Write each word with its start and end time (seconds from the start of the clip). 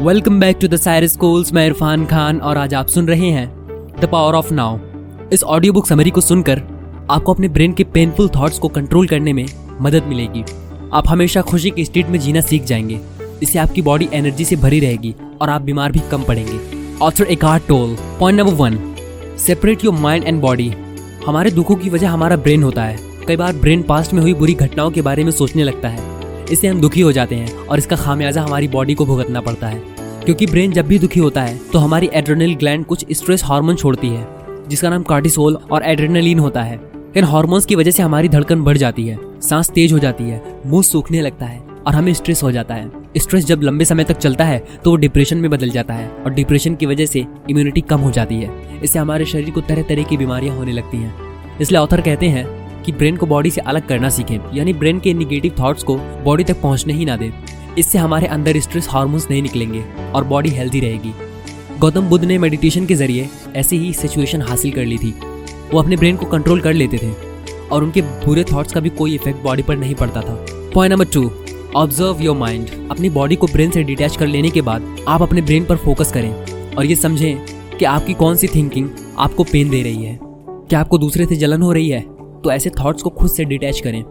Welcome 0.00 0.40
back 0.40 0.58
to 0.60 0.68
the 0.68 0.76
Cyrus 0.76 1.12
schools 1.12 1.52
मैं 1.52 1.66
इरफान 1.66 2.04
खान 2.06 2.40
और 2.40 2.56
आज 2.56 2.74
आप 2.74 2.86
सुन 2.86 3.08
रहे 3.08 3.30
हैं 3.30 3.46
द 4.00 4.08
पावर 4.12 4.34
ऑफ़ 4.34 4.52
नाउ 4.54 4.78
इस 5.32 5.42
ऑडियो 5.44 5.72
बुक 5.72 5.86
समरी 5.86 6.10
को 6.10 6.20
सुनकर 6.20 6.62
आपको 7.10 7.32
अपने 7.34 7.48
ब्रेन 7.48 7.72
के 7.72 7.84
पेनफुल 7.84 8.28
थॉट्स 8.28 8.58
को 8.58 8.68
कंट्रोल 8.68 9.06
करने 9.06 9.32
में 9.32 9.46
मदद 9.80 10.04
मिलेगी। 10.04 10.44
आप 10.92 11.08
हमेशा 11.08 11.42
खुशी 11.42 11.70
के 11.70 11.84
स्टेट 11.84 12.06
में 12.06 12.18
जीना 12.18 12.40
सीख 12.40 12.64
जाएँगे। 12.64 13.00
इससे 13.42 13.58
आपकी 13.58 13.82
बॉडी 13.82 14.08
एनर्जी 14.12 14.44
से 14.44 14.56
भरी 14.56 14.80
रहेगी 14.80 15.14
और 15.40 15.50
आप 15.50 15.62
बीमार 15.62 15.92
भी 15.92 16.00
कम 16.10 16.22
पड़ेंगे। 16.22 16.58
Author 17.02 17.24
Eckhart 17.24 17.66
Tolle 17.68 17.96
point 18.20 18.40
number 18.40 18.52
one 18.52 18.94
separate 19.38 19.84
your 19.84 19.94
mind 19.94 20.24
and 20.24 20.40
body 20.40 20.72
हमारे 21.26 21.50
दुखों 21.50 21.76
की 21.76 21.90
वजह 21.90 22.10
हमारा 22.10 22.36
ब्रेन 22.36 22.62
होता 22.62 22.84
है। 22.84 22.98
कई 23.28 23.36
बार 23.36 23.52
ब्रेन 23.52 23.82
पास्ट 23.82 24.12
में 24.12 24.22
हुई 24.22 24.34
बुरी 24.34 24.54
घटनाओं 24.54 24.90
के 24.90 25.02
बारे 25.02 25.24
में 25.24 25.32
सोचने 25.32 25.64
लगता 25.64 25.88
है। 25.88 26.19
इससे 26.52 26.68
हम 26.68 26.80
दुखी 26.80 27.00
हो 27.00 27.12
जाते 27.12 27.34
हैं 27.34 27.56
और 27.58 27.78
इसका 27.78 27.96
खामियाजा 27.96 28.42
हमारी 28.42 28.68
बॉडी 28.68 28.94
को 28.94 29.06
भुगतना 29.06 29.40
पड़ता 29.40 29.66
है। 29.66 29.82
क्योंकि 30.24 30.46
ब्रेन 30.46 30.72
जब 30.72 30.86
भी 30.86 30.98
दुखी 30.98 31.20
होता 31.20 31.42
है 31.42 31.58
तो 31.72 31.78
हमारी 31.78 32.10
एड्रेनल 32.14 32.54
ग्लैंड 32.54 32.84
कुछ 32.86 33.04
स्ट्रेस 33.12 33.44
हार्मोन 33.44 33.76
छोड़ती 33.76 34.08
है, 34.08 34.26
जिसका 34.68 34.90
नाम 34.90 35.02
कार्टिसोल 35.02 35.58
और 35.72 35.82
एड्रेनलिन 35.82 36.38
होता 36.38 36.62
है। 36.62 36.80
इन 37.16 37.24
हार्मोन्स 37.24 37.66
की 37.66 37.74
वजह 37.74 37.90
से 37.90 38.02
हमारी 38.02 38.28
धड़कन 38.28 38.62
बढ़ 38.62 38.76
जाती 38.76 39.06
है, 39.06 39.18
सांस 39.40 39.70
तेज 39.70 39.92
हो 39.92 39.98
जाती 39.98 40.24
है, 40.24 40.42
मुँह 40.66 40.82
सूखने 40.82 41.20
लगता 41.20 41.46
है 41.46 41.58
और 41.58 41.94
हमें 41.94 42.12
स्ट्रेस 42.14 42.42
हो 42.42 42.50
जाता 42.52 42.74
है। 42.74 42.90
स्ट्रेस 43.16 43.44
जब 43.44 43.62
लंबे 43.62 43.84
समय 43.84 44.04
तक 44.04 44.16
चलता 44.16 44.44
है 44.44 44.58
तो 44.84 44.90
वो 44.90 44.96
डिप्रेशन 44.96 45.36
में 45.36 45.50
बदल 45.50 45.70
जाता 45.70 45.94
है 45.94 46.08
और 46.16 46.32
डिप्रेशन 46.32 46.74
की 46.74 46.86
वजह 46.86 47.06
से 47.06 47.24
इम्यूनिटी 47.50 47.80
कम 47.80 48.00
हो 48.00 48.10
जाती 48.10 48.36
है। 48.36 48.80
इससे 48.82 48.98
हमारे 48.98 49.24
शरीर 49.24 49.50
को 49.50 49.60
तरह 49.60 49.82
तरह 49.82 50.02
की 50.02 50.16
बीमारियाँ 50.16 50.56
होने 50.56 50.72
लगती 50.72 50.96
हैं। 50.96 51.58
इसलिए 51.60 51.80
ऑथर 51.80 52.00
कहते 52.00 52.28
हैं 52.28 52.44
कि 52.86 52.92
ब्रेन 52.92 53.16
को 53.16 53.26
बॉडी 53.26 53.50
से 53.50 53.60
अलग 53.60 53.86
करना 53.88 54.08
सीखें, 54.08 54.38
यानी 54.54 54.72
ब्रेन 54.72 55.00
के 55.00 55.14
निगेटिव 55.14 55.54
थॉट्स 55.60 55.82
को 55.82 55.96
बॉडी 56.24 56.44
तक 56.44 56.60
पहुँचने 56.62 56.92
ही 56.92 57.04
ना 57.04 57.16
दें। 57.16 57.30
इससे 57.78 57.98
हमारे 57.98 58.26
अंदर 58.26 58.60
स्ट्रेस 58.60 58.88
हार्मोन्स 58.90 59.26
नहीं 59.30 59.42
निकलेंगे 59.42 59.84
और 60.14 60.24
बॉडी 60.24 60.50
हेल्दी 60.50 60.80
रहेगी। 60.80 61.12
गौतम 61.78 62.08
बुद्ध 62.08 62.24
ने 62.24 62.38
मेडिटेशन 62.38 62.86
के 62.86 62.94
ज़रिए 62.94 63.28
ऐसी 63.56 63.78
ही 63.78 63.92
सिचुएशन 63.92 64.42
हासिल 64.42 64.72
कर 64.72 64.84
ली 64.84 64.98
थी। 64.98 65.14
वो 65.72 65.78
अपने 65.78 65.96
ब्रेन 65.96 66.16
को 66.16 66.26
कंट्रोल 66.26 66.60
कर 66.60 66.72
लेते 66.72 66.98
थे 66.98 67.12
और 67.68 67.84
उनके 67.84 68.02
बुरे 68.02 68.44
थॉट्स 68.44 68.72
का 68.72 68.80
भी 68.80 68.88
कोई 68.90 69.14
इफ़ेक्ट 69.14 69.42
बॉडी 69.42 69.62
पर 69.62 69.76
नहीं 69.76 69.94
पड़ता 69.94 70.20
था। 70.20 70.34
Point 70.74 70.92
number 70.92 71.04
two 71.04 71.30
observe 71.76 72.22
your 72.22 72.36
mind 72.36 72.70
अपनी 72.90 73.10
बॉडी 73.10 73.36
को 73.36 73.46
ब्रेन 73.46 73.70
से 73.70 73.82
डिटैच 73.82 74.16
कर 74.16 74.26
लेने 74.26 74.50
के 74.50 74.62
बाद 74.62 74.96
आप 75.08 75.22
अपने 75.22 75.42
ब्रेन 75.42 75.64
पर 75.64 75.76
फोकस 75.76 76.12
करें 76.12 76.74
और 76.74 76.86
ये 76.86 76.96
समझें 76.96 77.76
कि 77.78 77.84
आपकी 77.84 78.14
कौन 78.14 78.36
सी 78.36 78.48
थिंकिंग 78.48 78.88
आपको 79.18 79.44
पेन 79.44 79.70
दे 79.70 79.82
रही 79.82 80.04
है। 80.04 80.18
क्या 80.22 80.80
आपको 80.80 80.98
दूसरे 80.98 81.26
से 81.26 81.36
जलन 81.36 81.62
हो 81.62 81.72
रही 81.72 81.88
है? 81.88 82.04
तो 82.44 82.50
ऐसे 82.52 82.70
थॉट्स 82.70 83.02
को 83.02 83.10
खुद 83.10 83.30
से 83.30 83.44
डिटैच 83.44 83.80
करें। 83.80 84.04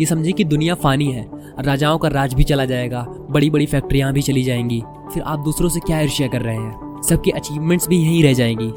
ये 0.00 0.06
समझें 0.06 0.32
कि 0.32 0.44
दुनिया 0.44 0.74
फानी 0.74 1.06
है 1.06 1.28
राजाओं 1.60 1.98
का 1.98 2.08
राज 2.08 2.34
भी 2.34 2.44
चला 2.44 2.64
जाएगा 2.64 3.06
बड़ी 3.30 3.50
बड़ी 3.50 3.66
फैक्ट्रियाँ 3.66 4.12
भी 4.12 4.22
चली 4.22 4.42
जाएँगी। 4.42 4.82
फिर 5.14 5.22
आप 5.22 5.38
दूसरों 5.38 5.68
से 5.68 5.80
क्या 5.80 6.00
ईर्ष्या 6.00 6.28
कर 6.28 6.42
रहे 6.42 6.56
हैं? 6.56 7.02
सबकी 7.02 7.30
अचीवमेंट्स 7.30 7.88
भी 7.88 7.96
यहीं 7.96 8.22
रह 8.24 8.32
जाएँगी। 8.32 8.68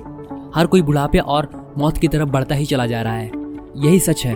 हर 0.56 0.66
कोई 0.66 0.82
बुढ़ापे 0.82 1.18
और 1.18 1.50
मौत 1.78 1.98
की 1.98 2.08
तरफ़ 2.08 2.30
बढ़ता 2.30 2.56
ही 2.56 2.66
चला 2.66 2.86
जा 2.88 3.02
रहा 3.02 3.14
है। 3.14 3.32
यही 3.78 4.00
सच 4.00 4.26
है। 4.26 4.36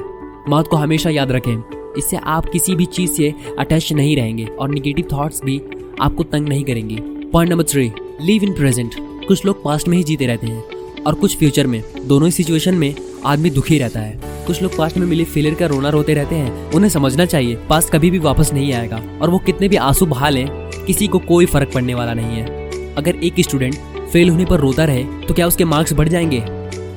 मौत 0.49 0.67
को 0.67 0.77
हमेशा 0.77 1.09
याद 1.09 1.31
रखें। 1.31 1.63
इससे 1.97 2.17
आप 2.17 2.45
किसी 2.45 2.75
भी 2.75 2.85
चीज़ 2.85 3.11
से 3.11 3.33
अटैच 3.59 3.93
नहीं 3.93 4.15
रहेंगे, 4.15 4.45
और 4.45 4.69
निगेटिव 4.69 5.07
थॉट्स 5.13 5.43
भी 5.43 5.61
आपको 6.01 6.23
तंग 6.23 6.47
नहीं 6.49 6.63
करेंगे। 6.63 6.95
Point 7.29 7.51
number 7.51 7.63
three 7.63 7.91
live 8.21 8.43
in 8.43 8.53
present 8.53 8.95
कुछ 9.27 9.45
लोग 9.45 9.63
पास्ट 9.63 9.87
में 9.87 9.97
ही 9.97 10.03
जीते 10.03 10.27
रहते 10.27 10.47
हैं, 10.47 10.63
और 11.07 11.13
कुछ 11.13 11.37
फ्यूचर 11.37 11.67
में। 11.67 11.83
दोनों 12.05 12.27
ही 12.27 12.31
सिचुएशन 12.31 12.75
में 12.75 12.95
आदमी 13.25 13.49
दुखी 13.49 13.77
रहता 13.79 13.99
है। 13.99 14.19
कुछ 14.47 14.61
लोग 14.61 14.77
पास्ट 14.77 14.97
में 14.97 15.05
मिले 15.07 15.23
फेलियर 15.23 15.53
का 15.53 15.65
रोना 15.65 15.89
रोते 15.89 16.13
रहते 16.13 16.35
हैं। 16.35 16.71
उन्हें 16.71 16.89
समझना 16.89 17.25
चाहिए, 17.25 17.55
पास्ट 17.69 17.89
कभी 17.89 18.11
भी 18.11 18.19
वापस 18.19 18.53
नहीं 18.53 18.73
आएगा। 18.73 19.01
और 19.21 19.29
वो 19.29 19.39
कितने 19.39 19.67
भी 19.67 19.75
आँसू 19.75 20.05
बहा 20.05 20.29
लें, 20.29 20.47
किसी 20.87 21.07
को 21.07 21.19
कोई 21.21 21.45
फ़र्क 21.45 21.71
पड़ने 21.73 21.93
वाला 21.93 22.13
नहीं 22.13 22.37
है। 22.37 22.93
अगर 22.95 23.15
एक 23.15 23.39
स्टूडेंट 23.39 23.75
फेल 24.05 24.29
होने 24.29 24.45
पर 24.45 24.59
रोता 24.59 24.83
रहे 24.85 25.03
तो 25.27 25.33
क्या 25.33 25.47
उसके 25.47 25.65
मार्क्स 25.65 25.93
बढ़ 25.93 26.09
जाएँगे? 26.09 26.43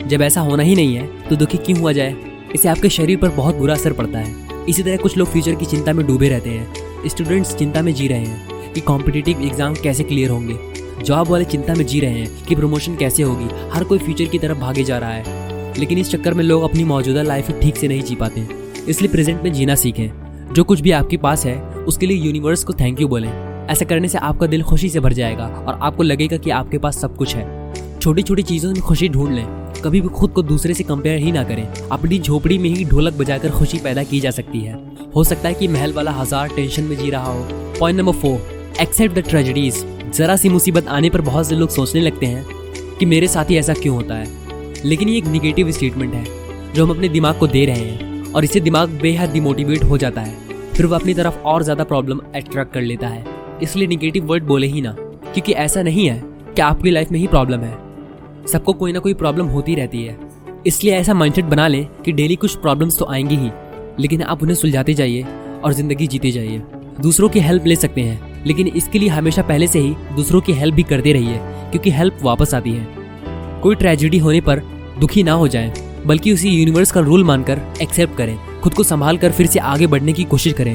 जब 0.09 0.23
ऐसा 0.23 0.41
होना 0.41 0.63
ही 0.63 0.75
नहीं 0.75 0.95
है 0.97 1.07
तो 1.29 1.37
दुखी 1.37 1.59
क्यों 1.59 1.79
हुआ 1.79 1.93
जाए? 1.93 2.15
इससे 2.55 2.69
आपके 2.69 2.89
शरीर 2.89 3.17
पर 3.17 3.29
बहुत 3.29 3.57
बुरा 3.57 3.75
असर 3.75 3.93
पड़ता 3.93 4.19
है। 4.19 4.67
इसी 4.69 4.83
तरह 4.83 4.97
कुछ 4.97 5.17
लोग 5.17 5.29
फ्यूचर 5.29 5.55
की 5.55 5.67
चिंता 5.67 5.93
में 5.93 6.07
डूबे 6.07 6.29
रहते 6.29 6.51
हैं। 6.51 7.09
स्टूडेंट्स 7.09 7.55
चिंता 7.57 7.83
में 7.83 7.93
जी 7.95 8.09
रहे 8.09 8.19
हैं 8.19 8.73
कि 8.73 8.81
कॉम्पिटिटिव 8.81 9.43
एग्ज़ाम 9.43 9.75
कैसे 9.75 10.05
क्लियर 10.05 10.31
होंगे। 10.31 10.57
जॉब 11.05 11.29
वाले 11.29 11.45
चिंता 11.45 11.75
में 11.75 11.85
जी 11.87 12.01
रहे 12.01 12.11
हैं 12.11 12.45
कि 12.45 12.55
प्रमोशन 12.55 12.97
कैसे 12.97 13.23
होगी। 13.23 13.49
हर 13.73 13.85
कोई 13.85 13.99
फ्यूचर 13.99 14.25
की 14.25 14.39
तरफ़ 14.39 14.59
भागे 14.59 14.85
जा 14.85 14.99
रहा 14.99 15.11
है। 15.11 15.38
लेकिन 15.79 15.99
इस 15.99 16.11
चक्कर 16.11 16.35
में 16.35 16.45
लोग 16.45 16.63
अपनी 16.63 16.85
मौजूदा 16.85 17.23
लाइफ 17.23 17.51
ठीक 17.61 17.77
से 17.77 17.89
नहीं 17.89 18.03
जी 18.03 18.15
पाते 18.15 18.47
इसलिए 18.89 19.11
प्रेजेंट 19.13 19.43
में 19.43 19.53
जीना 19.53 19.75
सीखें। 19.75 20.53
जो 20.55 20.65
कुछ 20.65 20.81
भी 20.81 20.91
आपके 20.93 21.17
पास 21.17 21.45
है, 21.47 21.59
उसके 21.85 22.07
लिए 22.07 22.17
यूनिवर्स 22.17 22.65
को 22.65 22.73
थैंक 22.73 23.01
यू 23.01 23.09
बोलें। 23.09 23.31
ऐसा 23.71 23.85
करने 23.85 24.09
से 24.09 24.19
आपका 24.19 24.47
दिल 24.47 24.63
खुशी 24.63 24.89
से 24.89 25.01
भर 25.01 25.13
जाएगा 25.13 25.47
और 25.59 25.79
आपको 25.83 26.03
लगेगा 26.03 26.37
कि 26.37 26.51
आपके 26.51 26.79
पास 26.79 27.01
सब 27.01 27.17
कुछ 27.17 27.35
है। 27.37 27.73
छोटी 28.01 28.23
छोटी 28.23 28.43
चीज़ों 28.43 28.73
में 28.73 28.81
खुशी 28.83 29.09
ढूंढ 29.09 29.35
लें। 29.35 29.47
कभी 29.85 30.01
भी 30.01 30.09
खुद 30.09 30.31
को 30.31 30.43
दूसरे 30.43 30.75
से 30.75 30.85
कंपेयर 30.85 31.19
ही 31.19 31.33
ना 31.33 31.43
करें। 31.45 31.67
अपनी 31.93 32.19
झोपड़ी 32.19 32.59
में 32.59 32.69
ही 32.71 32.85
ढोलक 32.85 33.15
बजाकर 33.15 33.51
खुशी 33.51 33.79
पैदा 33.79 34.03
की 34.03 34.21
जा 34.21 34.31
सकती 34.31 34.61
है। 34.61 34.79
हो 35.15 35.25
सकता 35.25 35.49
है 35.49 35.55
कि 35.55 35.69
महल 35.69 35.93
वाला 35.93 36.11
हज़ार 36.13 36.49
टेंशन 36.49 36.85
में 36.85 36.97
जी 36.97 37.11
रहा 37.11 37.33
हो। 37.33 37.47
Point 37.81 37.99
number 37.99 38.13
four 38.13 38.77
accept 38.81 39.19
the 39.19 39.29
tragedies 39.29 39.85
जरा 40.17 40.37
सी 40.37 40.49
मुसीबत 40.49 40.89
आने 40.89 41.11
पर 41.11 41.21
बहुत 41.21 41.49
से 41.49 41.55
लोग 41.55 41.71
सोचने 41.71 42.01
लगते 42.01 42.27
हैं 42.27 42.45
कि 42.99 43.07
मेरे 43.07 43.29
साथ 43.29 43.51
ही 43.51 43.57
ऐसा 43.57 43.75
क्यों 43.75 43.97
होता 43.97 44.15
है? 44.15 44.27
लेकिन 44.85 45.09
ये 45.09 45.17
एक 45.19 45.27
निगेटिव 45.27 45.71
स्टेटमेंट 45.71 46.15
है, 46.15 46.25
जो 46.75 46.85
हम 46.85 46.91
अपने 46.91 47.09
दिमाग 47.09 47.39
को 47.39 47.47
दे 47.47 47.65
रहे 47.67 47.81
हैं 47.81 48.33
और 48.33 48.45
इससे 48.45 48.61
दिमाग 48.61 48.99
बेहद 49.03 49.31
डिमोटिवेट 49.31 49.85
हो 49.85 49.99
जाता 49.99 50.21
है। 50.21 50.37
फिर 50.73 50.87
वो 50.87 50.95
अपनी 50.95 51.15
तरफ़ 51.15 51.39
और 51.43 51.63
ज़्यादा 51.63 51.85
प्रॉब्लम 51.85 52.21
अट्रैक्ट 52.35 52.73
कर 52.73 52.81
लेता 52.81 53.09
है। 53.09 53.25
इसलिए 53.63 53.89
निगेटिव 53.89 54.27
वर्ड 54.27 54.45
बोले 54.45 54.67
ही 54.67 54.81
ना, 54.81 54.93
क्योंकि 54.93 55.53
ऐसा 55.55 55.83
नहीं 55.83 56.09
है 56.09 56.23
कि 56.25 56.63
आपकी 56.63 56.91
लाइफ 56.91 57.11
में 57.13 57.19
ही 57.19 57.27
प्रॉब्लम 57.27 57.61
है। 57.61 57.77
सबको 58.47 58.73
कोई 58.73 58.93
ना 58.93 58.99
कोई 58.99 59.15
प्रॉब्लम 59.15 59.47
होती 59.47 59.75
रहती 59.75 60.03
है। 60.05 60.19
इसलिए 60.67 60.95
ऐसा 60.95 61.15
माइंडसेट 61.15 61.45
बना 61.45 61.67
लें 61.69 61.85
कि 62.05 62.13
डेली 62.13 62.37
कुछ 62.37 62.55
प्रॉब्लम्स 62.57 62.99
तो 62.99 63.07
आएँगी 63.07 63.37
ही, 63.37 63.51
लेकिन 64.01 64.23
आप 64.23 64.43
उन्हें 64.43 64.57
सुलझाते 64.57 64.95
जाइए 64.95 65.25
और 65.65 65.73
ज़िंदगी 65.73 66.07
जीते 66.07 66.31
जाइए। 66.31 66.63
दूसरों 67.01 67.29
की 67.29 67.41
हेल्प 67.41 67.67
ले 67.67 67.77
सकते 67.77 68.01
हैं, 68.01 68.45
लेकिन 68.47 68.67
इसके 68.67 68.99
लिए 68.99 69.09
हमेशा 69.09 69.43
पहले 69.43 69.67
से 69.67 69.79
ही 69.79 69.95
दूसरों 70.17 70.41
की 70.41 70.53
हेल्प 70.53 70.75
भी 70.75 70.83
करते 70.83 71.13
रहिए, 71.13 71.39
क्योंकि 71.71 71.91
हेल्प 71.91 72.19
वापस 72.23 72.55
आती 72.55 72.73
है। 72.73 72.98
कोई 73.59 73.75
ट्रेजिडी 73.75 74.19
होने 74.19 74.41
पर 74.41 74.61
दुखी 75.01 75.23
ना 75.23 75.33
हो 75.33 75.49
जाएँ, 75.49 75.73
बल्कि 76.07 76.33
उसी 76.33 76.51
यूनिवर्स 76.51 76.93
का 76.93 77.01
रूल 77.01 77.25
मानकर 77.25 77.61
एक्सेप्ट 77.83 78.17
करें 78.17 78.37
खुद 78.61 78.75
को 78.75 78.83
संभाल 78.83 79.17
कर 79.19 79.33
फिर 79.33 79.47
से 79.47 79.59
आगे 79.61 79.87
बढ़ने 79.87 80.13
की 80.13 80.25
कोशिश 80.27 80.53
करें। 80.53 80.75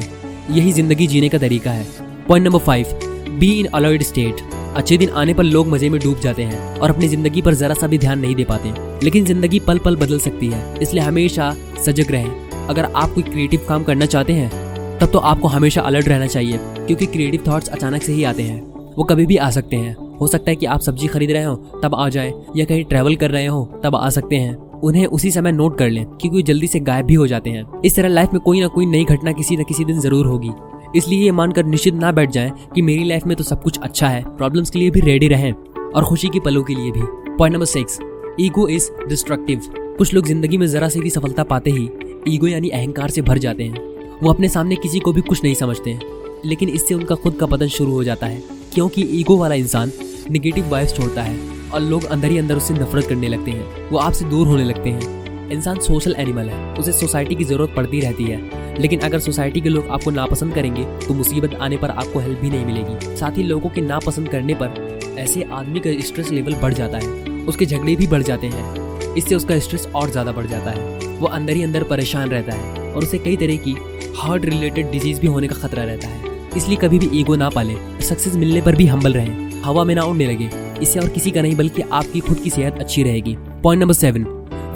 यही 0.50 0.72
ज़िंदगी 0.72 1.06
जीने 1.06 1.28
का 1.28 1.38
तरीका 1.38 1.70
है। 1.70 1.86
Point 2.28 2.46
number 2.46 2.58
five 2.58 2.86
be 3.30 3.50
in 3.52 3.66
alert 3.66 4.02
state 4.02 4.40
अच्छे 4.76 4.96
दिन 4.98 5.08
आने 5.10 5.34
पर 5.34 5.44
लोग 5.44 5.68
मज़े 5.68 5.88
में 5.90 6.00
डूब 6.00 6.20
जाते 6.20 6.42
हैं 6.42 6.78
और 6.78 6.90
अपनी 6.90 7.08
ज़िंदगी 7.08 7.42
पर 7.42 7.54
जरा 7.54 7.74
सा 7.74 7.86
भी 7.86 7.98
ध्यान 7.98 8.18
नहीं 8.18 8.34
दे 8.34 8.44
पाते। 8.44 8.72
लेकिन 9.04 9.24
ज़िंदगी 9.24 9.60
पल 9.60 9.78
पल 9.78 9.96
बदल 9.96 10.18
सकती 10.20 10.48
है 10.48 10.62
इसलिए 10.82 11.02
हमेशा 11.02 11.54
सजग 11.86 12.10
रहें। 12.12 12.66
अगर 12.66 12.84
आप 12.86 13.14
कोई 13.14 13.22
क्रिएटिव 13.22 13.66
काम 13.68 13.84
करना 13.84 14.06
चाहते 14.06 14.32
हैं 14.32 14.98
तब 14.98 15.10
तो 15.12 15.18
आपको 15.20 15.48
हमेशा 15.48 15.80
अलर्ट 15.82 16.08
रहना 16.08 16.26
चाहिए 16.26 16.58
क्योंकि 16.76 17.06
क्रिएटिव 17.06 17.44
थॉट्स 17.46 17.68
अचानक 17.68 18.02
से 18.02 18.12
ही 18.12 18.24
आते 18.24 18.42
हैं। 18.42 18.60
वो 18.96 19.04
कभी 19.04 19.26
भी 19.26 19.36
आ 19.36 19.50
सकते 19.50 19.76
हैं। 19.76 19.96
हो 20.20 20.26
सकता 20.26 20.50
है 20.50 20.56
कि 20.56 20.66
आप 20.66 20.80
सब्ज़ी 20.80 21.06
खरीद 21.06 21.30
रहे 21.30 21.44
हो, 21.44 21.54
तब 21.82 21.94
आ 21.94 22.08
जाए, 22.08 22.32
या 22.56 22.64
कहीं 22.64 22.84
ट्रैवल 22.84 23.16
कर 23.16 23.30
रहे 23.30 23.46
हो, 23.46 23.64
तब 23.84 23.96
आ 23.96 24.08
सकते 24.10 24.36
हैं। 24.36 24.54
उन्हें 24.80 25.06
उसी 25.06 25.30
समय 25.30 25.52
नोट 25.52 25.76
कर 25.78 25.90
लें 25.90 26.04
क्योंकि 26.06 26.42
जल्दी 26.42 26.66
से 26.66 26.80
गायब 26.80 27.06
भी 27.06 27.14
हो 27.14 27.26
जाते 27.26 27.50
हैं। 27.50 27.82
इस 27.82 27.96
तरह 27.96 28.08
लाइफ 28.08 28.32
में 28.32 28.40
कोई 28.42 28.60
ना 28.60 28.66
कोई 28.68 28.86
नई 28.86 29.04
घटना 29.04 29.32
किसी 29.32 29.56
न 29.56 29.64
किसी 29.64 29.84
दिन 29.84 30.00
ज़रूर 30.00 30.26
होगी। 30.26 30.50
इसलिए 30.96 31.18
ये 31.20 31.30
मानकर 31.32 31.64
निश्चित 31.66 31.94
ना 31.94 32.10
बैठ 32.12 32.30
जाएँ 32.30 32.52
कि 32.74 32.82
मेरी 32.82 33.04
लाइफ 33.04 33.26
में 33.26 33.36
तो 33.36 33.44
सब 33.44 33.62
कुछ 33.62 33.78
अच्छा 33.78 34.08
है 34.08 34.22
प्रॉब्लम्स 34.28 34.70
के 34.70 34.78
लिए 34.78 34.90
भी 34.90 35.00
रेडी 35.00 35.28
रहें, 35.28 35.52
और 35.52 36.04
खुशी 36.04 36.28
के 36.28 36.40
पलों 36.40 36.62
के 36.62 36.74
लिए 36.74 36.90
भी। 36.90 37.02
Point 37.30 37.54
number 37.54 37.66
six 37.66 37.98
ego 38.40 38.66
is 38.68 38.90
destructive 39.08 39.60
कुछ 39.98 40.12
लोग 40.14 40.26
ज़िंदगी 40.26 40.58
में 40.58 40.66
जरा 40.66 40.88
सी 40.88 41.00
भी 41.00 41.10
सफलता 41.10 41.42
पाते 41.44 41.70
ही 41.70 41.88
ईगो 42.28 42.46
यानी 42.46 42.68
अहंकार 42.70 43.10
से 43.10 43.22
भर 43.22 43.38
जाते 43.38 43.64
हैं। 43.64 44.18
वो 44.22 44.30
अपने 44.30 44.48
सामने 44.48 44.76
किसी 44.76 44.98
को 44.98 45.12
भी 45.12 45.20
कुछ 45.20 45.42
नहीं 45.44 45.54
समझते 45.54 45.98
लेकिन 46.44 46.68
इससे 46.68 46.94
उनका 46.94 47.14
खुद 47.14 47.34
का 47.34 47.46
पतन 47.46 47.68
शुरू 47.68 47.92
हो 47.92 48.04
जाता 48.04 48.26
है। 48.26 48.42
क्योंकि 48.74 49.02
ईगो 49.12 49.36
वाला 49.36 49.54
इंसान 49.54 49.92
निगेटिव 50.30 50.68
वाइब्स 50.68 50.94
छोड़ता 50.96 51.22
है 51.22 51.38
और 51.70 51.80
लोग 51.80 52.04
अंदर 52.04 52.30
ही 52.30 52.38
अंदर 52.38 52.56
उससे 52.56 52.74
नफरत 52.74 53.06
करने 53.08 53.28
लगते 53.28 53.50
हैं। 53.50 53.88
वो 53.90 53.98
आपसे 53.98 54.24
दूर 54.24 54.46
होने 54.46 54.64
लगते 54.64 54.90
हैं। 54.90 55.50
इंसान 55.50 55.78
सोशल 55.78 56.14
एनिमल 56.18 56.48
है। 56.48 56.74
उसे 56.74 56.92
सोसाइटी 56.92 57.34
की 57.34 57.44
ज़रूरत 57.44 57.74
पड़ती 57.76 58.00
रहती 58.00 58.24
है। 58.24 58.62
लेकिन 58.80 59.00
अगर 59.00 59.18
सोसाइटी 59.18 59.60
के 59.60 59.68
लोग 59.68 59.88
आपको 59.88 60.10
नापसंद 60.10 60.54
करेंगे 60.54 60.84
तो 61.06 61.14
मुसीबत 61.14 61.54
आने 61.54 61.76
पर 61.76 61.90
आपको 61.90 62.20
हेल्प 62.20 62.40
भी 62.40 62.50
नहीं 62.50 62.64
मिलेगी। 62.66 63.16
साथ 63.16 63.38
ही 63.38 63.42
लोगों 63.42 63.70
के 63.70 63.80
नापसंद 63.80 64.28
करने 64.28 64.54
पर 64.54 64.98
ऐसे 65.18 65.42
आदमी 65.52 65.80
का 65.80 66.00
स्ट्रेस 66.06 66.30
लेवल 66.30 66.54
बढ़ 66.54 66.74
जाता 66.74 66.98
है। 66.98 67.42
उसके 67.46 67.66
झगड़े 67.66 67.96
भी 67.96 68.06
बढ़ 68.06 68.22
जाते 68.22 68.46
हैं। 68.46 69.14
इससे 69.14 69.34
उसका 69.34 69.58
स्ट्रेस 69.58 69.86
और 69.94 70.10
ज़्यादा 70.10 70.32
बढ़ 70.32 70.46
जाता 70.46 70.70
है। 70.70 71.18
वो 71.18 71.26
अंदर 71.28 71.52
ही 71.52 71.62
अंदर 71.62 71.82
परेशान 71.84 72.28
रहता 72.28 72.54
है 72.54 72.92
और 72.92 73.02
उसे 73.02 73.18
कई 73.18 73.36
तरह 73.36 73.56
की 73.66 73.76
हार्ट 74.16 74.44
रिलेटेड 74.44 74.90
डिज़ीज़ 74.90 75.20
भी 75.20 75.26
होने 75.26 75.48
का 75.48 75.56
खतरा 75.56 75.84
रहता 75.84 76.08
है। 76.08 76.33
इसलिए 76.56 76.76
कभी 76.76 76.98
भी 76.98 77.08
ईगो 77.12 77.36
ना 77.36 77.48
पाले 77.48 77.74
सक्सेस 78.00 78.34
मिलने 78.34 78.60
पर 78.62 78.76
भी 78.76 78.86
हम्बल 78.86 79.12
रहें। 79.12 79.62
हवा 79.62 79.84
में 79.84 79.94
ना 79.94 80.02
उड़ने 80.02 80.26
लगे। 80.26 80.50
इससे 80.82 81.00
और 81.00 81.08
किसी 81.08 81.30
का 81.30 81.42
नहीं, 81.42 81.56
बल्कि 81.56 81.82
आपकी 81.82 82.20
खुद 82.20 82.38
की 82.38 82.50
सेहत 82.50 82.78
अच्छी 82.78 83.02
रहेगी। 83.02 83.36
Point 83.62 83.80
number 83.82 83.94
seven 83.94 84.24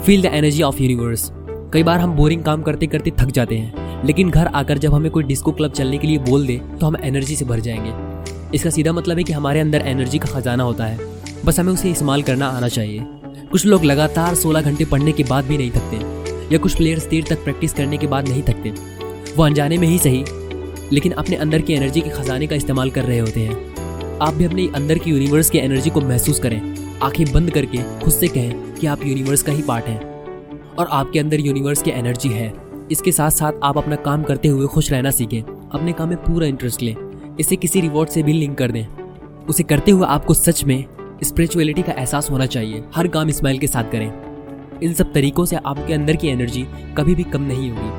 feel 0.05 0.21
the 0.21 0.25
energy 0.25 0.61
of 0.61 0.81
universe 0.81 1.31
कई 1.73 1.83
बार 1.83 1.99
हम 1.99 2.11
बोरिंग 2.11 2.43
काम 2.43 2.61
करते 2.61 2.87
करते 2.87 3.11
थक 3.11 3.31
जाते 3.31 3.57
हैं, 3.57 4.05
लेकिन 4.05 4.29
घर 4.29 4.47
आकर 4.47 4.77
जब 4.77 4.93
हमें 4.93 5.11
कोई 5.11 5.23
डिस्को 5.23 5.51
क्लब 5.51 5.71
चलने 5.71 5.97
के 5.97 6.07
लिए 6.07 6.17
बोल 6.19 6.47
दे 6.47 6.57
तो 6.79 6.85
हम 6.85 6.97
एनर्जी 7.03 7.35
से 7.35 7.45
भर 7.45 7.59
जाएँगे। 7.59 7.93
इसका 8.55 8.69
सीधा 8.69 8.91
मतलब 8.93 9.17
है 9.17 9.23
कि 9.23 9.33
हमारे 9.33 9.59
अंदर 9.59 9.81
एनर्जी 9.81 10.19
का 10.19 10.25
खजाना 10.25 10.63
होता 10.63 10.85
है। 10.85 10.99
बस 11.45 11.59
हमें 11.59 11.73
उसे 11.73 11.91
इस्तेमाल 11.91 12.21
करना 12.21 12.47
आना 12.47 12.67
चाहिए। 12.67 13.05
कुछ 13.51 13.65
लोग 13.65 13.83
लगातार 13.83 14.35
16 14.35 14.61
घंटे 14.61 14.85
पढ़ने 14.85 15.11
के 15.11 15.23
बाद 15.23 15.45
भी 15.45 15.57
नहीं 15.57 15.71
थकते, 15.71 15.97
या 16.53 16.57
कुछ 16.57 16.75
प्लेयर्स 16.75 17.05
देर 17.05 17.25
तक 17.29 17.43
प्रैक्टिस 17.43 17.73
करने 17.73 17.97
के 17.97 18.07
बाद 18.07 18.29
नहीं 18.29 18.43
थकते। 18.43 18.69
वो 19.37 19.43
अनजाने 19.43 19.77
में 19.77 19.87
ही 19.87 19.97
सही 19.97 20.23
लेकिन 20.93 21.11
अपने 21.11 21.35
अंदर 21.35 21.61
की 21.61 21.73
एनर्जी 21.73 22.01
के 22.01 22.09
खजाने 22.09 22.47
का 22.47 22.55
इस्तेमाल 22.55 22.89
कर 22.89 23.03
रहे 23.03 23.19
होते 23.19 23.39
हैं। 23.39 23.75
आप 24.21 24.33
भी 24.33 24.45
अपने 24.45 24.69
अंदर 24.75 24.97
की 24.97 25.11
यूनिवर्स 25.11 25.49
की 25.49 25.57
एनर्जी 25.57 25.89
को 25.89 26.01
महसूस 26.01 26.39
करें। 26.39 26.75
आँखें 26.99 27.33
बंद 27.33 27.51
करके 27.51 27.77
खुद 27.77 28.13
से 28.13 28.27
कहें 28.27 28.73
कि 28.73 28.87
आप 28.87 29.05
यूनिवर्स 29.05 29.43
का 29.43 29.51
ही 29.51 29.61
पार्ट 29.61 29.85
हैं। 29.85 30.09
और 30.75 30.87
आपके 30.91 31.19
अंदर 31.19 31.39
यूनिवर्स 31.39 31.81
की 31.81 31.91
एनर्जी 31.91 32.29
है। 32.29 32.53
इसके 32.91 33.11
साथ 33.11 33.29
साथ 33.29 33.53
आप 33.63 33.77
अपना 33.77 33.95
काम 33.95 34.23
करते 34.23 34.47
हुए 34.47 34.67
खुश 34.67 34.91
रहना 34.91 35.11
सीखें। 35.11 35.69
अपने 35.69 35.93
काम 35.93 36.09
में 36.09 36.17
पूरा 36.17 36.47
इंटरेस्ट 36.47 36.81
लें। 36.81 36.95
इसे 37.39 37.55
किसी 37.55 37.81
रिवॉर्ड 37.81 38.09
से 38.09 38.23
भी 38.23 38.33
लिंक 38.33 38.57
कर 38.57 38.71
दें। 38.71 38.85
उसे 39.49 39.63
करते 39.63 39.91
हुए 39.91 40.07
आपको 40.07 40.33
सच 40.33 40.63
में 40.63 40.85
स्पिरिचुअलिटी 41.23 41.81
का 41.81 41.91
एहसास 41.91 42.31
होना 42.31 42.45
चाहिए। 42.45 42.83
हर 42.95 43.07
काम 43.07 43.29
स्माइल 43.29 43.57
के 43.57 43.67
साथ 43.67 43.83
करें। 43.83 44.13
इन 44.83 44.93
सब 44.93 45.13
तरीकों 45.13 45.45
से 45.45 45.55
आपके 45.55 45.93
अंदर 45.93 46.15
की 46.15 46.27
एनर्जी 46.27 46.65
कभी 46.97 47.15
भी 47.15 47.23
कम 47.23 47.41
नहीं 47.41 47.71
होगी। 47.71 47.89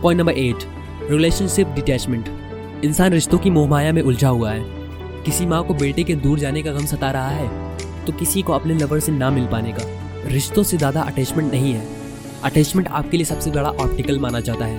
Point 0.00 0.20
number 0.20 0.32
eight 0.32 0.81
relationship 1.10 1.68
detachment 1.68 2.28
इंसान 2.84 3.12
रिश्तों 3.12 3.38
की 3.38 3.50
मोहमाया 3.50 3.92
में 3.92 4.00
उलझा 4.02 4.28
हुआ 4.28 4.50
है। 4.50 4.64
किसी 5.24 5.46
माँ 5.46 5.62
को 5.64 5.74
बेटे 5.74 6.02
के 6.02 6.14
दूर 6.16 6.38
जाने 6.38 6.62
का 6.62 6.72
गम 6.72 6.84
सता 6.86 7.10
रहा 7.10 7.28
है 7.28 8.04
तो 8.06 8.12
किसी 8.12 8.42
को 8.42 8.52
अपने 8.52 8.74
लवर 8.74 9.00
से 9.00 9.12
ना 9.12 9.30
मिल 9.30 9.46
पाने 9.46 9.72
का। 9.72 9.84
रिश्तों 10.28 10.62
से 10.62 10.76
ज़्यादा 10.76 11.02
अटैचमेंट 11.02 11.50
नहीं 11.52 11.72
है। 11.72 11.86
अटैचमेंट 12.44 12.88
आपके 12.88 13.16
लिए 13.16 13.26
सबसे 13.26 13.50
बड़ा 13.50 13.70
ऑप्टिकल 13.70 14.18
माना 14.18 14.40
जाता 14.40 14.64
है। 14.64 14.78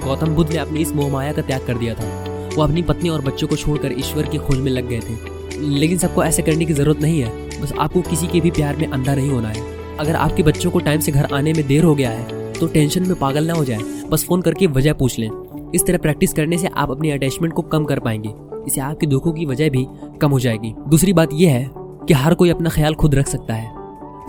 गौतम 0.00 0.34
बुद्ध 0.34 0.50
ने 0.52 0.58
अपनी 0.58 0.80
इस 0.80 0.92
मोहमाया 0.92 1.32
का 1.32 1.42
त्याग 1.42 1.66
कर 1.66 1.78
दिया 1.78 1.94
था। 1.94 2.08
वो 2.56 2.62
अपनी 2.62 2.82
पत्नी 2.82 3.08
और 3.08 3.20
बच्चों 3.20 3.48
को 3.48 3.56
छोड़कर 3.56 3.92
ईश्वर 3.92 4.26
की 4.26 4.38
खोज 4.38 4.58
में 4.58 4.70
लग 4.72 4.88
गए 4.88 5.00
थे। 5.00 5.68
लेकिन 5.70 5.98
सबको 5.98 6.24
ऐसे 6.24 6.42
करने 6.42 6.64
की 6.64 6.72
ज़रूरत 6.72 7.00
नहीं 7.02 7.20
है। 7.20 7.60
बस 7.60 7.72
आपको 7.72 8.00
किसी 8.02 8.26
के 8.26 8.40
भी 8.40 8.50
प्यार 8.50 8.76
में 8.76 8.86
अंधा 8.86 9.14
नहीं 9.14 9.30
होना 9.30 9.48
है। 9.48 9.96
अगर 9.98 10.16
आपके 10.16 10.42
बच्चों 10.42 10.70
को 10.70 10.78
टाइम 10.80 11.00
से 11.00 11.12
घर 11.12 11.34
आने 11.34 11.52
में 11.52 11.66
देर 11.66 11.84
हो 11.84 11.94
गया 11.94 12.10
है 12.10 12.52
तो 12.52 12.66
टेंशन 12.66 13.06
में 13.08 13.14
पागल 13.18 13.46
ना 13.46 13.54
हो 13.54 13.64
जाए। 13.64 13.78
बस 14.08 14.24
फ़ोन 14.24 14.42
करके 14.42 14.66
वजह 14.68 14.92
पूछ 14.92 15.18
लें। 15.18 15.28
इस 15.74 15.86
तरह 15.86 15.98
प्रैक्टिस 15.98 16.32
करने 16.32 16.58
से 16.58 16.68
आप 16.68 16.90
अपनी 16.90 17.10
अटैचमेंट 17.10 17.54
को 17.54 17.62
कम 17.62 17.84
कर 17.84 17.98
पाएँगे। 17.98 18.34
इससे 18.66 18.80
आपके 18.80 19.06
दुखों 19.06 19.32
की 19.32 19.46
वजह 19.46 19.70
भी 19.70 19.86
कम 20.20 20.30
हो 20.30 20.40
जाएगी। 20.40 20.74
दूसरी 20.88 21.12
बात 21.12 21.30
यह 21.32 21.52
है 21.52 21.70
कि 22.08 22.14
हर 22.14 22.34
कोई 22.34 22.50
अपना 22.50 22.70
ख्याल 22.70 22.94
खुद 22.94 23.14
रख 23.14 23.26
सकता 23.26 23.54
है। 23.54 23.72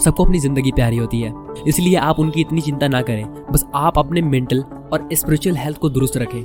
सबको 0.04 0.24
अपनी 0.26 0.40
ज़िंदगी 0.40 0.72
प्यारी 0.72 0.98
होती 0.98 1.22
है। 1.22 1.34
इसलिए 1.68 1.96
आप 1.96 2.20
उनकी 2.20 2.42
इतनी 2.42 2.62
चिंता 2.62 2.88
ना 2.88 3.02
करें। 3.02 3.26
बस 3.52 3.66
आप 3.76 3.98
अपने 3.98 4.22
मेंटल 4.22 4.62
और 4.94 5.08
स्पिरिचुअल 5.14 5.56
हेल्थ 5.56 5.78
को 5.78 5.90
दुरुस्त 5.90 6.18
रखें। 6.18 6.44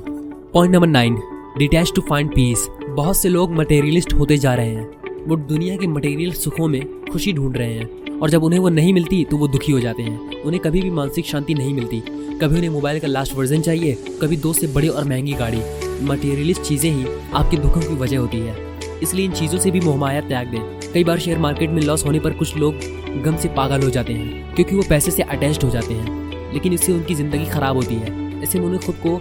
Point 0.53 0.73
number 0.75 0.87
nine 0.87 1.17
detach 1.57 1.91
to 1.95 2.01
find 2.01 2.29
peace 2.29 2.67
बहुत 2.89 3.17
से 3.17 3.29
लोग 3.29 3.51
मटेरियलिस्ट 3.51 4.13
होते 4.13 4.37
जा 4.37 4.53
रहे 4.53 4.75
हैं। 4.75 4.89
वो 5.27 5.35
दुनिया 5.35 5.75
के 5.75 5.87
मटेरियल 5.87 6.31
सुखों 6.31 6.67
में 6.67 6.81
खुशी 7.11 7.33
ढूंढ 7.33 7.57
रहे 7.57 7.73
हैं। 7.73 8.19
और 8.19 8.29
जब 8.29 8.43
उन्हें 8.43 8.59
वो 8.59 8.69
नहीं 8.69 8.93
मिलती 8.93 9.23
तो 9.23 9.37
वो 9.37 9.47
दुखी 9.47 9.71
हो 9.71 9.79
जाते 9.79 10.03
हैं। 10.03 10.41
उन्हें 10.41 10.61
कभी 10.63 10.81
भी 10.81 10.89
मानसिक 10.89 11.25
शांति 11.25 11.53
नहीं 11.53 11.73
मिलती। 11.73 12.03
कभी 12.41 12.55
उन्हें 12.57 12.69
मोबाइल 12.69 12.99
का 12.99 13.07
लास्ट 13.07 13.33
वर्जन 13.35 13.61
चाहिए, 13.61 13.93
कभी 14.21 14.37
दो 14.37 14.51
से 14.53 14.67
बड़ी 14.67 14.87
और 14.87 15.05
महँगी 15.05 15.33
गाड़ी। 15.33 15.57
मटेरियलिस्ट 16.03 16.61
चीज़ें 16.61 16.89
ही 16.91 17.05
आपके 17.33 17.57
दुखों 17.57 17.81
की 17.81 17.95
वजह 17.95 18.17
होती 18.17 18.37
है। 18.37 18.55
इसलिए 19.03 19.25
इन 19.25 19.31
चीज़ों 19.31 19.59
से 19.59 19.71
भी 19.71 19.79
मोहमाया 19.79 20.21
त्याग 20.21 20.47
दें। 20.47 20.91
कई 20.93 21.03
बार 21.03 21.19
शेयर 21.19 21.37
मार्केट 21.37 21.69
में 21.69 21.81
लॉस 21.81 22.05
होने 22.05 22.19
पर 22.19 22.33
कुछ 22.33 22.55
लोग 22.57 22.79
गम 23.23 23.35
से 23.35 23.49
पागल 23.49 23.83
हो 23.83 23.89
जाते 23.89 24.13
हैं, 24.13 24.55
क्योंकि 24.55 24.75
वो 24.75 24.83
पैसे 24.89 25.11
से 25.11 25.23
अटैच्ड 25.23 25.63
हो 25.63 25.69
जाते 25.69 25.93
हैं। 25.93 26.53
लेकिन 26.53 26.73
इससे 26.73 26.91
उनकी 26.91 27.15
ज़िंदगी 27.15 27.45
खराब 27.45 27.75
होती 27.75 27.95
है। 27.95 28.11
में 28.55 28.65
उन्हें 28.65 28.81
खुद 28.81 28.95
को 29.05 29.19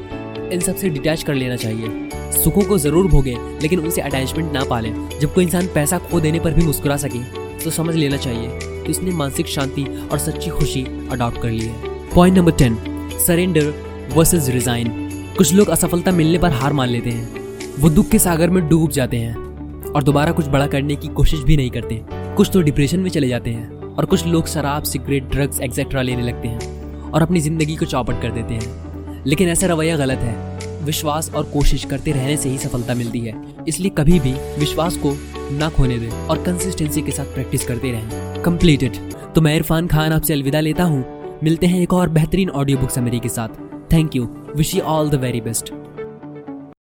इन 0.52 0.60
सबसे 0.60 0.88
डिटैच 0.88 1.22
कर 1.22 1.34
लेना 1.34 1.56
चाहिए। 1.56 2.08
सुखों 2.34 2.62
को 2.62 2.78
ज़रूर 2.78 3.06
भोगें, 3.06 3.60
लेकिन 3.62 3.80
उनसे 3.80 4.00
अटैचमेंट 4.00 4.52
ना 4.52 4.64
पालें। 4.64 4.92
जब 5.20 5.34
कोई 5.34 5.44
इंसान 5.44 5.66
पैसा 5.74 5.98
खो 6.00 6.20
देने 6.20 6.40
पर 6.40 6.54
भी 6.54 6.62
मुस्कुरा 6.62 6.96
सके 6.96 7.22
तो 7.64 7.70
समझ 7.70 7.94
लेना 7.94 8.16
चाहिए 8.16 8.58
कि 8.62 8.90
उसने 8.90 9.10
मानसिक 9.10 9.46
शांति 9.46 9.84
और 10.12 10.18
सच्ची 10.18 10.50
खुशी 10.50 10.84
अडॉप्ट 11.12 11.42
कर 11.42 11.50
ली 11.50 11.64
है। 11.64 11.88
Point 12.14 12.36
number 12.38 12.52
ten 12.52 12.78
surrender 13.20 13.72
versus 14.14 14.48
resign. 14.50 14.88
कुछ 15.38 15.52
लोग 15.54 15.68
असफलता 15.68 16.10
मिलने 16.10 16.38
पर 16.38 16.50
हार 16.50 16.72
मान 16.72 16.88
लेते 16.88 17.10
हैं। 17.10 17.78
वो 17.78 17.90
दुख 17.90 18.08
के 18.08 18.18
सागर 18.18 18.50
में 18.50 18.68
डूब 18.68 18.90
जाते 18.90 19.16
हैं 19.16 19.34
और 19.86 20.02
दोबारा 20.02 20.32
कुछ 20.32 20.46
बड़ा 20.46 20.66
करने 20.66 20.96
की 20.96 21.08
कोशिश 21.08 21.40
भी 21.40 21.56
नहीं 21.56 21.70
करते। 21.70 22.00
कुछ 22.36 22.50
तो 22.52 22.62
डिप्रेशन 22.62 23.00
में 23.00 23.10
चले 23.10 23.28
जाते 23.28 23.50
हैं 23.50 23.94
और 23.94 24.04
कुछ 24.04 24.26
लोग 24.26 24.46
शराब 24.46 24.82
सिगरेट 24.82 25.30
ड्रग्स 25.30 25.60
एक्सेट्रा 25.60 26.02
लेने 26.02 26.22
लगते 26.22 26.48
हैं 26.48 27.10
और 27.10 27.22
अपनी 27.22 27.40
ज़िंदगी 27.40 27.76
को 27.76 27.86
चौपट 27.86 28.22
कर 28.22 28.30
देते 28.30 28.54
हैं। 28.54 29.24
लेकिन 29.26 29.48
ऐसा 29.48 29.66
रवैया 29.66 29.96
गलत 29.96 30.18
है। 30.18 30.84
विश्वास 30.84 31.30
और 31.34 31.44
कोशिश 31.44 31.84
करते 31.84 32.12
रहने 32.12 32.36
से 32.36 32.48
ही 32.48 32.58
सफलता 32.58 32.94
मिलती 32.94 33.20
है। 33.20 33.34
इसलिए 33.68 33.90
कभी 33.98 34.20
भी 34.20 34.32
विश्वास 34.58 34.96
को 34.96 35.16
ना 35.52 35.68
खोने 35.68 35.98
दें 35.98 36.10
और 36.10 36.42
कंसिस्टेंसी 36.42 37.02
के 37.02 37.12
साथ 37.12 37.34
प्रैक्टिस 37.34 37.66
करते 37.66 37.92
रहें। 37.92 38.42
कंप्लीटेड 38.42 38.96
तो 39.34 39.40
मैं 39.40 39.56
इरफान 39.56 39.86
खान 39.86 40.12
आपसे 40.12 40.32
अलविदा 40.32 40.60
लेता 40.60 40.84
हूँ। 40.84 41.19
मिलते 41.44 41.66
हैं 41.66 41.80
एक 41.80 41.92
और 41.92 42.08
बेहतरीन 42.08 42.50
ऑडियो 42.50 42.78
बुक 42.78 42.90
समरी 42.90 43.20
के 43.20 43.28
साथ। 43.28 43.48
Thank 43.92 44.16
you 44.16 44.24
wish 44.56 44.74
you 44.74 44.82
all 44.82 45.10
the 45.10 45.14
very 45.14 45.40
best 45.40 45.72